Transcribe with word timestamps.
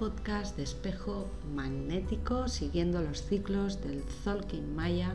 podcast 0.00 0.56
de 0.56 0.62
espejo 0.62 1.28
magnético 1.54 2.48
siguiendo 2.48 3.02
los 3.02 3.22
ciclos 3.22 3.82
del 3.82 4.02
Zolkin 4.24 4.74
Maya, 4.74 5.14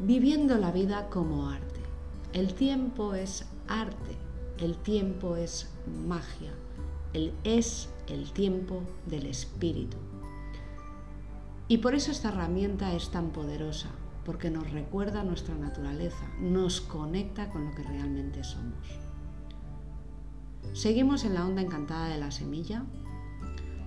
viviendo 0.00 0.58
la 0.58 0.70
vida 0.70 1.08
como 1.08 1.48
arte. 1.48 1.80
El 2.34 2.52
tiempo 2.52 3.14
es 3.14 3.46
arte, 3.66 4.18
el 4.58 4.76
tiempo 4.76 5.36
es 5.36 5.70
magia, 6.06 6.52
el 7.14 7.32
es 7.42 7.88
el 8.06 8.30
tiempo 8.32 8.82
del 9.06 9.24
espíritu. 9.24 9.96
Y 11.66 11.78
por 11.78 11.94
eso 11.94 12.10
esta 12.10 12.28
herramienta 12.28 12.92
es 12.92 13.10
tan 13.10 13.30
poderosa, 13.30 13.88
porque 14.26 14.50
nos 14.50 14.70
recuerda 14.72 15.24
nuestra 15.24 15.54
naturaleza, 15.54 16.28
nos 16.38 16.82
conecta 16.82 17.48
con 17.48 17.64
lo 17.64 17.74
que 17.74 17.82
realmente 17.82 18.44
somos. 18.44 18.86
Seguimos 20.74 21.24
en 21.24 21.32
la 21.32 21.46
onda 21.46 21.62
encantada 21.62 22.08
de 22.08 22.18
la 22.18 22.30
semilla 22.30 22.84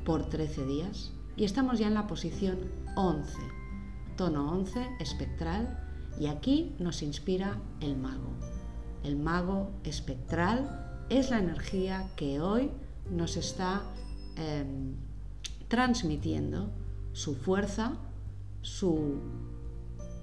por 0.08 0.30
13 0.30 0.66
días 0.66 1.12
y 1.36 1.44
estamos 1.44 1.80
ya 1.80 1.88
en 1.88 1.94
la 1.94 2.08
posición 2.08 2.60
11, 2.96 3.38
tono 4.16 4.54
11 4.54 4.88
espectral 5.02 5.84
y 6.18 6.28
aquí 6.28 6.74
nos 6.80 7.04
inspira 7.04 7.60
el 7.82 7.98
mago. 7.98 8.32
El 9.04 9.18
mago 9.18 9.70
espectral 9.84 11.04
es 11.10 11.30
la 11.30 11.40
energía 11.40 12.10
que 12.16 12.40
hoy 12.40 12.72
nos 13.12 13.36
está 13.36 13.84
em, 14.38 14.96
transmitiendo 15.68 16.72
su 17.12 17.36
fuerza, 17.36 17.98
su 18.62 19.20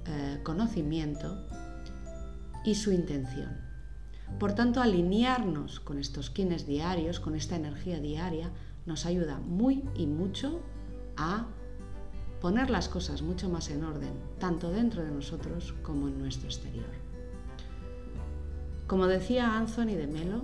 eh, 0.07 0.41
conocimiento 0.43 1.47
y 2.65 2.75
su 2.77 2.91
intención. 2.91 3.61
Por 4.41 4.55
tanto, 4.55 4.81
alinearnos 4.81 5.79
con 5.79 5.99
estos 5.99 6.31
kines 6.31 6.67
diarios, 6.67 7.21
con 7.21 7.35
esta 7.35 7.57
energía 7.57 8.01
diaria, 8.01 8.51
nos 8.87 9.07
ayuda 9.07 9.39
muy 9.39 9.85
y 9.95 10.07
mucho 10.07 10.61
a 11.17 11.47
poner 12.41 12.71
las 12.71 12.89
cosas 12.89 13.23
mucho 13.23 13.49
más 13.49 13.71
en 13.71 13.85
orden, 13.85 14.13
tanto 14.39 14.71
dentro 14.71 15.03
de 15.03 15.11
nosotros 15.11 15.75
como 15.83 16.09
en 16.09 16.19
nuestro 16.19 16.47
exterior. 16.47 16.85
Como 18.87 19.07
decía 19.07 19.57
Anthony 19.57 19.97
de 19.97 20.07
Melo, 20.07 20.43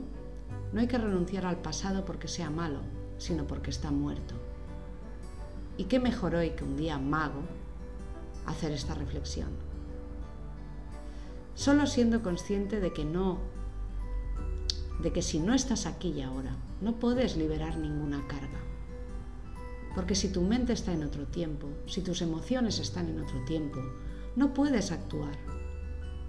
no 0.72 0.80
hay 0.80 0.86
que 0.86 0.96
renunciar 0.96 1.44
al 1.44 1.60
pasado 1.60 2.04
porque 2.04 2.28
sea 2.28 2.48
malo, 2.48 2.80
sino 3.18 3.46
porque 3.46 3.70
está 3.70 3.90
muerto. 3.90 4.34
¿Y 5.76 5.84
qué 5.84 6.00
mejor 6.00 6.34
hoy 6.34 6.50
que 6.50 6.64
un 6.64 6.76
día 6.76 6.98
mago 6.98 7.42
hacer 8.46 8.72
esta 8.72 8.94
reflexión? 8.94 9.48
Solo 11.54 11.86
siendo 11.86 12.22
consciente 12.22 12.80
de 12.80 12.92
que 12.92 13.04
no 13.04 13.38
de 15.02 15.12
que 15.12 15.22
si 15.22 15.38
no 15.38 15.54
estás 15.54 15.86
aquí 15.86 16.10
y 16.10 16.22
ahora, 16.22 16.56
no 16.80 16.96
puedes 16.96 17.36
liberar 17.36 17.76
ninguna 17.76 18.26
carga. 18.26 18.60
Porque 19.94 20.14
si 20.14 20.28
tu 20.28 20.42
mente 20.42 20.72
está 20.72 20.92
en 20.92 21.02
otro 21.02 21.26
tiempo, 21.26 21.68
si 21.86 22.00
tus 22.00 22.22
emociones 22.22 22.78
están 22.78 23.08
en 23.08 23.20
otro 23.20 23.42
tiempo, 23.44 23.80
no 24.36 24.54
puedes 24.54 24.92
actuar. 24.92 25.36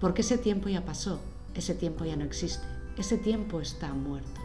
Porque 0.00 0.22
ese 0.22 0.38
tiempo 0.38 0.68
ya 0.68 0.84
pasó, 0.84 1.20
ese 1.54 1.74
tiempo 1.74 2.04
ya 2.04 2.16
no 2.16 2.24
existe, 2.24 2.66
ese 2.96 3.18
tiempo 3.18 3.60
está 3.60 3.92
muerto. 3.92 4.40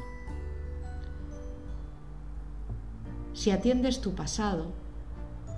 Si 3.33 3.51
atiendes 3.51 4.01
tu 4.01 4.13
pasado, 4.13 4.71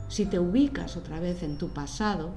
si 0.10 0.26
te 0.26 0.40
ubicas 0.40 0.96
otra 0.96 1.20
vez 1.20 1.44
en 1.44 1.58
tu 1.58 1.70
pasado, 1.70 2.32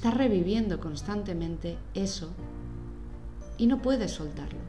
Estás 0.00 0.14
reviviendo 0.14 0.80
constantemente 0.80 1.76
eso 1.92 2.30
y 3.58 3.66
no 3.66 3.82
puedes 3.82 4.12
soltarlo. 4.12 4.60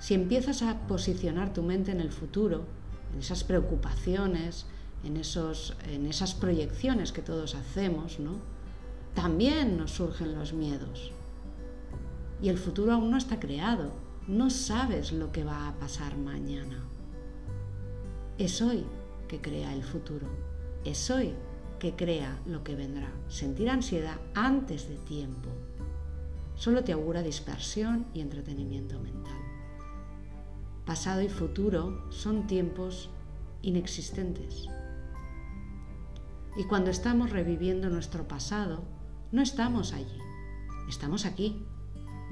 Si 0.00 0.14
empiezas 0.14 0.62
a 0.62 0.78
posicionar 0.86 1.52
tu 1.52 1.62
mente 1.62 1.92
en 1.92 2.00
el 2.00 2.10
futuro, 2.10 2.64
en 3.12 3.18
esas 3.18 3.44
preocupaciones, 3.44 4.64
en, 5.04 5.18
esos, 5.18 5.76
en 5.86 6.06
esas 6.06 6.32
proyecciones 6.32 7.12
que 7.12 7.20
todos 7.20 7.56
hacemos, 7.56 8.20
¿no? 8.20 8.38
también 9.14 9.76
nos 9.76 9.90
surgen 9.90 10.34
los 10.34 10.54
miedos. 10.54 11.12
Y 12.40 12.48
el 12.48 12.56
futuro 12.56 12.94
aún 12.94 13.10
no 13.10 13.18
está 13.18 13.38
creado, 13.38 13.92
no 14.26 14.48
sabes 14.48 15.12
lo 15.12 15.30
que 15.30 15.44
va 15.44 15.68
a 15.68 15.74
pasar 15.74 16.16
mañana. 16.16 16.82
Es 18.38 18.62
hoy 18.62 18.86
que 19.28 19.42
crea 19.42 19.74
el 19.74 19.82
futuro, 19.82 20.26
es 20.86 21.10
hoy 21.10 21.34
que 21.78 21.94
crea 21.94 22.38
lo 22.46 22.64
que 22.64 22.74
vendrá. 22.74 23.12
Sentir 23.28 23.70
ansiedad 23.70 24.18
antes 24.34 24.88
de 24.88 24.96
tiempo 24.96 25.48
solo 26.54 26.82
te 26.82 26.92
augura 26.92 27.22
dispersión 27.22 28.06
y 28.14 28.20
entretenimiento 28.20 28.98
mental. 28.98 29.38
Pasado 30.84 31.22
y 31.22 31.28
futuro 31.28 32.10
son 32.10 32.46
tiempos 32.46 33.10
inexistentes. 33.62 34.66
Y 36.56 36.64
cuando 36.64 36.90
estamos 36.90 37.30
reviviendo 37.30 37.88
nuestro 37.88 38.26
pasado, 38.26 38.82
no 39.30 39.42
estamos 39.42 39.92
allí, 39.92 40.18
estamos 40.88 41.26
aquí. 41.26 41.64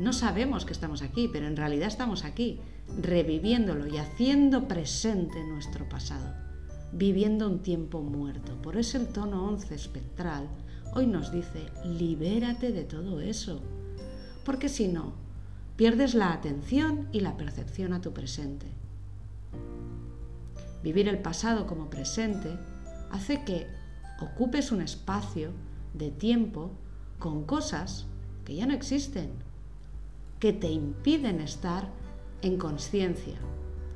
No 0.01 0.13
sabemos 0.13 0.65
que 0.65 0.73
estamos 0.73 1.03
aquí, 1.03 1.29
pero 1.33 1.47
en 1.47 1.57
realidad 1.57 1.89
estamos 1.89 2.25
aquí, 2.25 2.61
reviviéndolo 3.01 3.87
y 3.87 3.99
haciendo 3.99 4.67
presente 4.67 5.43
nuestro 5.45 5.89
pasado 5.89 6.46
viviendo 6.93 7.49
un 7.49 7.61
tiempo 7.61 8.03
muerto. 8.03 8.61
Por 8.63 8.77
eso 8.77 8.99
el 8.99 9.09
tono 9.09 9.47
11 9.47 9.75
espectral 9.75 10.49
hoy 10.95 11.07
nos 11.07 11.33
dice, 11.33 11.67
libérate 11.85 12.73
de 12.73 12.85
todo 12.85 13.21
eso. 13.21 13.61
Porque 14.45 14.69
si 14.69 14.89
no, 14.89 15.13
pierdes 15.77 16.15
la 16.15 16.33
atención 16.33 17.09
y 17.13 17.21
la 17.21 17.37
percepción 17.37 17.93
a 17.93 18.01
tu 18.01 18.13
presente. 18.13 18.67
Vivir 20.83 21.09
el 21.09 21.19
pasado 21.19 21.67
como 21.67 21.91
presente 21.91 22.57
hace 23.11 23.45
que 23.45 23.67
ocupes 24.21 24.73
un 24.73 24.81
espacio 24.81 25.51
de 25.95 26.11
tiempo 26.11 26.71
con 27.19 27.45
cosas 27.45 28.07
que 28.45 28.55
ya 28.55 28.67
no 28.67 28.75
existen, 28.75 29.31
que 30.39 30.53
te 30.53 30.69
impiden 30.69 31.41
estar 31.41 31.91
en 32.43 32.57
conciencia, 32.59 33.37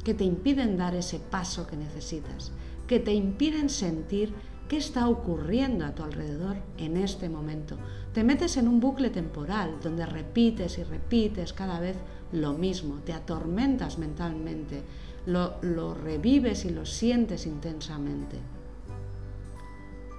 que 0.04 0.14
te 0.14 0.24
impiden 0.24 0.76
dar 0.76 0.94
ese 0.94 1.18
paso 1.18 1.66
que 1.66 1.76
necesitas, 1.76 2.52
que 2.90 2.98
te 2.98 3.14
impiden 3.14 3.68
sentir 3.68 4.34
qué 4.68 4.76
está 4.76 5.08
ocurriendo 5.08 5.86
a 5.86 5.94
tu 5.94 6.02
alrededor 6.02 6.56
en 6.76 6.96
este 6.96 7.28
momento. 7.28 7.76
Te 8.12 8.24
metes 8.24 8.56
en 8.56 8.66
un 8.66 8.80
bucle 8.80 9.10
temporal 9.10 9.76
donde 9.80 10.04
repites 10.06 10.76
y 10.76 10.82
repites 10.82 11.52
cada 11.52 11.78
vez 11.78 11.96
lo 12.32 12.52
mismo, 12.52 12.96
te 13.04 13.12
atormentas 13.12 13.98
mentalmente, 13.98 14.82
lo, 15.24 15.94
revives 15.94 16.64
y 16.64 16.70
lo 16.70 16.84
sientes 16.84 17.46
intensamente. 17.46 18.38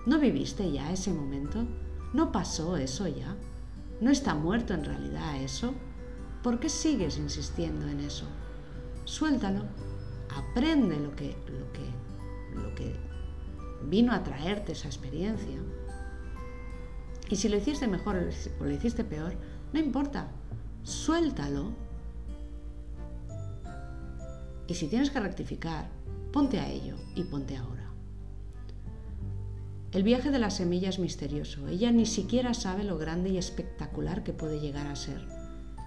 ¿No 0.05 0.17
viviste 0.17 0.71
ya 0.71 0.93
ese 0.93 1.11
momento? 1.11 1.65
¿No 2.13 2.31
pasó 2.31 2.77
eso 2.77 3.05
ya? 3.05 3.35
¿No 3.99 4.11
está 4.11 4.33
muerto 4.33 4.73
en 4.73 4.85
realidad 4.85 5.43
eso? 5.43 5.73
¿Por 6.41 6.61
qué 6.61 6.69
sigues 6.69 7.17
insistiendo 7.17 7.85
en 7.89 7.99
eso? 7.99 8.27
Suéltalo, 9.03 9.63
aprende 10.33 10.97
lo 11.01 11.13
que, 11.17 11.35
lo 11.47 11.69
que 11.73 12.10
lo 12.55 12.73
que 12.75 12.95
vino 13.87 14.13
a 14.13 14.23
traerte 14.23 14.73
esa 14.73 14.87
experiencia. 14.87 15.59
Y 17.29 17.35
si 17.35 17.49
lo 17.49 17.57
hiciste 17.57 17.87
mejor 17.87 18.17
o 18.59 18.63
lo 18.63 18.71
hiciste 18.71 19.03
peor, 19.03 19.33
no 19.73 19.79
importa, 19.79 20.27
suéltalo. 20.83 21.71
Y 24.67 24.73
si 24.73 24.87
tienes 24.87 25.11
que 25.11 25.19
rectificar, 25.19 25.89
ponte 26.31 26.59
a 26.59 26.69
ello 26.69 26.95
y 27.15 27.23
ponte 27.23 27.57
ahora. 27.57 27.91
El 29.91 30.03
viaje 30.03 30.31
de 30.31 30.39
la 30.39 30.49
semilla 30.49 30.87
es 30.87 30.99
misterioso. 30.99 31.67
Ella 31.67 31.91
ni 31.91 32.05
siquiera 32.05 32.53
sabe 32.53 32.85
lo 32.85 32.97
grande 32.97 33.29
y 33.29 33.37
espectacular 33.37 34.23
que 34.23 34.31
puede 34.31 34.61
llegar 34.61 34.87
a 34.87 34.95
ser. 34.95 35.21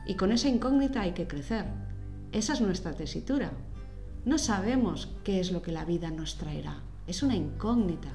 Y 0.07 0.17
con 0.17 0.31
esa 0.31 0.49
incógnita 0.49 1.01
hay 1.01 1.13
que 1.13 1.27
crecer. 1.27 1.65
Esa 2.33 2.53
es 2.53 2.61
nuestra 2.61 2.93
tesitura. 2.93 3.53
No 4.25 4.39
sabemos 4.39 5.11
qué 5.23 5.39
es 5.39 5.53
lo 5.53 5.61
que 5.61 5.71
la 5.71 5.85
vida 5.85 6.11
nos 6.11 6.37
traerá. 6.37 6.83
Es 7.07 7.23
una 7.23 7.37
incógnita. 7.37 8.11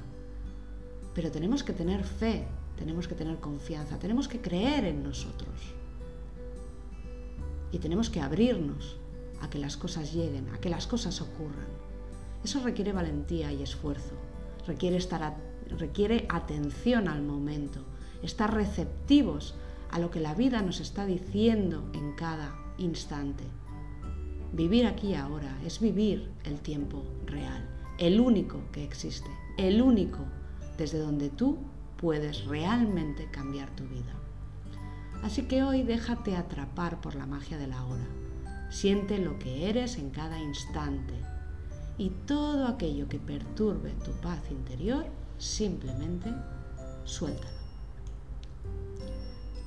Pero 1.14 1.30
tenemos 1.30 1.62
que 1.62 1.72
tener 1.72 2.02
fe, 2.02 2.48
tenemos 2.76 3.06
que 3.06 3.14
tener 3.14 3.38
confianza, 3.38 3.98
tenemos 3.98 4.26
que 4.26 4.40
creer 4.40 4.86
en 4.86 5.04
nosotros. 5.04 5.54
Y 7.70 7.78
tenemos 7.78 8.10
que 8.10 8.20
abrirnos 8.20 8.96
a 9.40 9.48
que 9.50 9.58
las 9.58 9.76
cosas 9.76 10.12
lleguen, 10.12 10.48
a 10.48 10.58
que 10.58 10.68
las 10.68 10.88
cosas 10.88 11.20
ocurran. 11.20 11.68
Eso 12.42 12.60
requiere 12.60 12.92
valentía 12.92 13.52
y 13.52 13.62
esfuerzo, 13.62 14.14
requiere, 14.66 14.96
estar 14.96 15.36
requiere 15.78 16.26
atención 16.28 17.06
al 17.06 17.22
momento, 17.22 17.80
estar 18.22 18.52
receptivos 18.52 19.54
a 19.90 20.00
lo 20.00 20.10
que 20.10 20.20
la 20.20 20.34
vida 20.34 20.62
nos 20.62 20.80
está 20.80 21.06
diciendo 21.06 21.88
en 21.92 22.16
cada 22.16 22.56
instante. 22.78 23.44
Vivir 24.52 24.86
aquí 24.86 25.14
ahora 25.14 25.56
es 25.64 25.78
vivir 25.78 26.28
el 26.44 26.60
tiempo 26.60 27.04
real, 27.24 27.68
el 27.98 28.20
único 28.20 28.60
que 28.72 28.82
existe, 28.82 29.30
el 29.56 29.80
único 29.80 30.24
desde 30.76 30.98
donde 30.98 31.30
tú 31.30 31.58
puedes 31.96 32.46
realmente 32.46 33.30
cambiar 33.30 33.70
tu 33.76 33.84
vida. 33.84 34.12
Así 35.22 35.42
que 35.42 35.62
hoy 35.62 35.82
déjate 35.82 36.36
atrapar 36.36 37.00
por 37.00 37.14
la 37.14 37.26
magia 37.26 37.58
de 37.58 37.68
la 37.68 37.84
hora. 37.84 38.06
Siente 38.70 39.18
lo 39.18 39.38
que 39.38 39.68
eres 39.68 39.98
en 39.98 40.10
cada 40.10 40.40
instante 40.40 41.14
y 41.96 42.10
todo 42.26 42.66
aquello 42.66 43.08
que 43.08 43.18
perturbe 43.18 43.92
tu 44.04 44.12
paz 44.20 44.40
interior, 44.50 45.06
simplemente 45.38 46.32
suéltalo. 47.04 47.60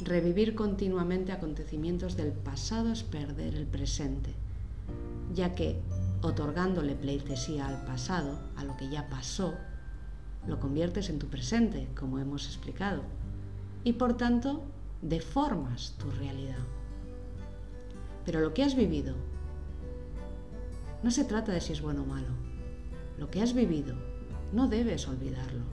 Revivir 0.02 0.56
continuamente 0.56 1.32
acontecimientos 1.32 2.18
del 2.18 2.34
pasado 2.34 2.92
es 2.92 3.04
perder 3.04 3.56
el 3.56 3.68
presente, 3.68 4.34
ya 5.34 5.56
que 5.56 5.82
otorgándole 6.22 6.96
pleitesía 6.96 7.68
al 7.68 7.84
pasado, 7.86 8.40
a 8.56 8.64
lo 8.64 8.78
que 8.78 8.90
ya 8.90 9.10
pasó, 9.10 9.54
lo 10.48 10.60
conviertes 10.60 11.10
en 11.10 11.20
tu 11.20 11.28
presente, 11.28 11.90
como 11.96 12.20
hemos 12.20 12.48
explicado, 12.48 13.02
y 13.84 13.94
por 13.94 14.16
tanto 14.16 14.64
deformas 15.02 15.96
tu 15.98 16.10
realidad. 16.12 16.64
Pero 18.26 18.40
lo 18.40 18.54
que 18.54 18.64
has 18.64 18.76
vivido 18.76 19.16
no 21.04 21.12
se 21.12 21.26
trata 21.26 21.52
de 21.52 21.60
si 21.60 21.74
es 21.74 21.82
bueno 21.82 22.04
o 22.04 22.06
malo. 22.06 22.30
Lo 23.18 23.30
que 23.30 23.42
has 23.42 23.54
vivido 23.54 23.96
no 24.54 24.68
debes 24.68 25.08
olvidarlo, 25.08 25.64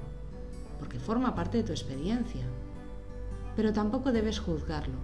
porque 0.79 0.99
forma 0.99 1.35
parte 1.35 1.59
de 1.59 1.65
tu 1.65 1.73
experiencia. 1.73 2.45
Pero 3.55 3.73
tampoco 3.73 4.11
debes 4.11 4.41
juzgarlo, 4.41 4.99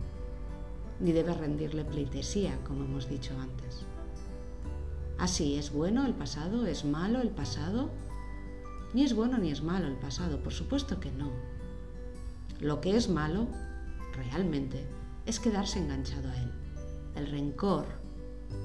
ni 0.98 1.12
debes 1.12 1.36
rendirle 1.36 1.84
pleitesía, 1.84 2.58
como 2.64 2.84
hemos 2.84 3.08
dicho 3.08 3.34
antes. 3.40 3.86
Así, 5.18 5.56
¿es 5.56 5.72
bueno 5.72 6.04
el 6.04 6.14
pasado? 6.14 6.66
¿Es 6.66 6.84
malo 6.84 7.20
el 7.22 7.30
pasado? 7.30 7.90
Ni 8.92 9.02
es 9.02 9.14
bueno 9.14 9.38
ni 9.38 9.50
es 9.50 9.62
malo 9.62 9.86
el 9.86 9.96
pasado, 9.96 10.42
por 10.42 10.52
supuesto 10.52 11.00
que 11.00 11.10
no. 11.10 11.30
Lo 12.60 12.80
que 12.80 12.96
es 12.96 13.08
malo, 13.08 13.46
realmente, 14.14 14.86
es 15.24 15.40
quedarse 15.40 15.78
enganchado 15.78 16.28
a 16.28 16.36
él. 16.36 16.52
El 17.14 17.26
rencor, 17.28 17.86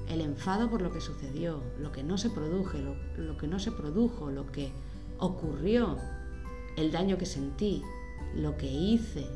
el 0.08 0.20
enfado 0.20 0.70
por 0.70 0.82
lo 0.82 0.92
que 0.92 1.00
sucedió, 1.00 1.62
lo 1.78 1.90
que 1.90 2.02
no 2.02 2.18
se 2.18 2.30
produjo, 2.30 2.78
lo, 2.78 2.96
lo 3.16 3.36
que 3.38 3.46
no 3.46 3.58
se 3.58 3.72
produjo, 3.72 4.30
lo 4.30 4.50
que 4.52 4.72
ocurrió, 5.18 5.96
el 6.76 6.92
daño 6.92 7.18
que 7.18 7.26
sentí, 7.26 7.82
lo 8.34 8.56
que 8.56 8.70
hice, 8.70 9.26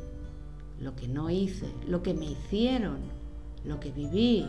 lo 0.79 0.95
que 0.95 1.07
no 1.07 1.29
hice, 1.29 1.71
lo 1.87 2.03
que 2.03 2.13
me 2.13 2.25
hicieron, 2.25 2.99
lo 3.65 3.79
que 3.79 3.91
viví. 3.91 4.47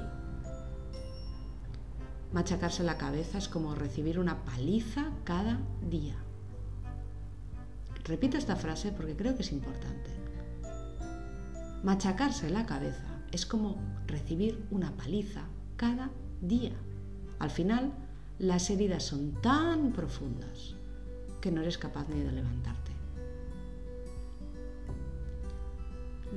Machacarse 2.30 2.82
la 2.82 2.98
cabeza 2.98 3.38
es 3.38 3.48
como 3.48 3.74
recibir 3.74 4.18
una 4.18 4.44
paliza 4.44 5.12
cada 5.24 5.60
día. 5.88 6.16
Repito 8.04 8.36
esta 8.36 8.54
frase 8.54 8.92
porque 8.92 9.16
creo 9.16 9.34
que 9.34 9.42
es 9.42 9.50
importante. 9.50 10.10
Machacarse 11.82 12.50
la 12.50 12.66
cabeza 12.66 13.06
es 13.32 13.46
como 13.46 13.78
recibir 14.06 14.66
una 14.70 14.94
paliza 14.94 15.44
cada 15.76 16.10
día. 16.42 16.74
Al 17.38 17.50
final, 17.50 17.92
las 18.38 18.68
heridas 18.68 19.04
son 19.04 19.32
tan 19.40 19.92
profundas 19.92 20.74
que 21.40 21.50
no 21.50 21.62
eres 21.62 21.78
capaz 21.78 22.10
ni 22.10 22.20
de 22.20 22.32
levantarte. 22.32 22.92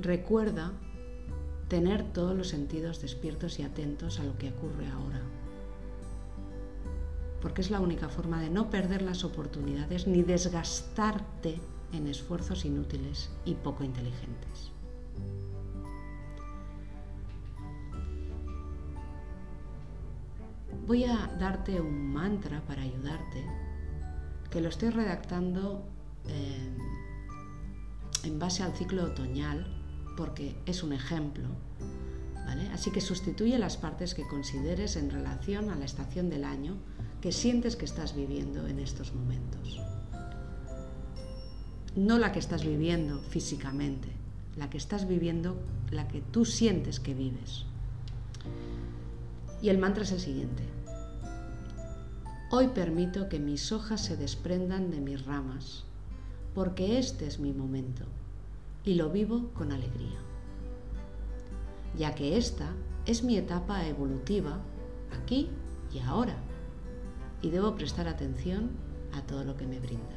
Recuerda 0.00 0.72
tener 1.68 2.02
todos 2.14 2.34
los 2.34 2.48
sentidos 2.48 3.02
despiertos 3.02 3.58
y 3.58 3.62
atentos 3.62 4.20
a 4.20 4.24
lo 4.24 4.38
que 4.38 4.50
ocurre 4.50 4.88
ahora 4.88 5.20
porque 7.42 7.60
es 7.60 7.70
la 7.70 7.80
única 7.80 8.08
forma 8.08 8.40
de 8.40 8.48
no 8.48 8.70
perder 8.70 9.02
las 9.02 9.24
oportunidades 9.24 10.06
ni 10.06 10.22
desgastarte 10.22 11.60
en 11.92 12.06
esfuerzos 12.06 12.64
inútiles 12.64 13.30
y 13.44 13.54
poco 13.54 13.82
inteligentes. 13.82 14.70
Voy 20.86 21.04
a 21.04 21.26
darte 21.38 21.80
un 21.80 22.12
mantra 22.12 22.60
para 22.62 22.82
ayudarte, 22.82 23.44
que 24.50 24.60
lo 24.60 24.68
estoy 24.68 24.90
redactando 24.90 25.84
eh, 26.28 26.76
en 28.24 28.38
base 28.38 28.62
al 28.62 28.72
ciclo 28.74 29.04
otoñal, 29.04 29.66
porque 30.16 30.56
es 30.66 30.82
un 30.82 30.92
ejemplo. 30.92 31.48
Así 32.72 32.90
que 32.90 33.00
sustituye 33.00 33.58
las 33.58 33.76
partes 33.76 34.14
que 34.14 34.26
consideres 34.26 34.96
en 34.96 35.10
relación 35.10 35.70
a 35.70 35.76
la 35.76 35.84
estación 35.84 36.28
del 36.30 36.44
año 36.44 36.76
que 37.20 37.32
sientes 37.32 37.76
que 37.76 37.84
estás 37.84 38.14
viviendo 38.14 38.66
en 38.66 38.78
estos 38.78 39.14
momentos. 39.14 39.80
No 41.94 42.18
la 42.18 42.32
que 42.32 42.38
estás 42.38 42.64
viviendo 42.64 43.20
físicamente, 43.20 44.08
la 44.56 44.70
que 44.70 44.78
estás 44.78 45.06
viviendo, 45.06 45.56
la 45.90 46.08
que 46.08 46.20
tú 46.20 46.44
sientes 46.44 47.00
que 47.00 47.14
vives. 47.14 47.64
Y 49.60 49.68
el 49.68 49.78
mantra 49.78 50.04
es 50.04 50.12
el 50.12 50.20
siguiente. 50.20 50.64
Hoy 52.50 52.68
permito 52.68 53.28
que 53.28 53.38
mis 53.38 53.72
hojas 53.72 54.02
se 54.02 54.16
desprendan 54.16 54.90
de 54.90 55.00
mis 55.00 55.24
ramas, 55.24 55.84
porque 56.54 56.98
este 56.98 57.26
es 57.26 57.38
mi 57.38 57.52
momento 57.52 58.04
y 58.84 58.94
lo 58.94 59.10
vivo 59.10 59.50
con 59.54 59.72
alegría, 59.72 60.18
ya 61.96 62.14
que 62.14 62.36
esta 62.36 62.70
es 63.06 63.22
mi 63.22 63.36
etapa 63.36 63.86
evolutiva 63.86 64.60
aquí 65.12 65.50
y 65.92 65.98
ahora 66.00 66.36
y 67.42 67.50
debo 67.50 67.74
prestar 67.74 68.08
atención 68.08 68.70
a 69.12 69.22
todo 69.22 69.44
lo 69.44 69.56
que 69.56 69.66
me 69.66 69.78
brinda. 69.78 70.16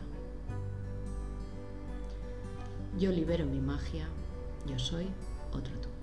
Yo 2.98 3.12
libero 3.12 3.46
mi 3.46 3.60
magia, 3.60 4.08
yo 4.66 4.80
soy 4.80 5.08
otro 5.52 5.74
tú. 5.82 5.95